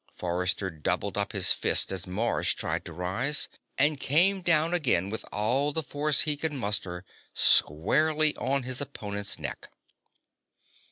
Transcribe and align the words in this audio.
Forrester 0.15 0.71
doubled 0.71 1.15
up 1.15 1.31
his 1.31 1.51
fist 1.51 1.91
as 1.91 2.07
Mars 2.07 2.55
tried 2.55 2.85
to 2.85 2.91
rise, 2.91 3.47
and 3.77 3.99
came 3.99 4.41
down 4.41 4.73
again 4.73 5.11
with 5.11 5.23
all 5.31 5.71
the 5.71 5.83
force 5.83 6.21
he 6.21 6.35
could 6.35 6.53
muster, 6.53 7.05
squarely 7.35 8.35
on 8.37 8.63
his 8.63 8.81
opponent's 8.81 9.37
neck. 9.37 9.69